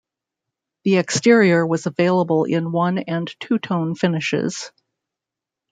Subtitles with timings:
[0.83, 4.71] The exterior was available in one and two-tone finishes.